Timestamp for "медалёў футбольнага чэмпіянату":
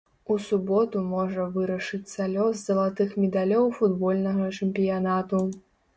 3.25-5.45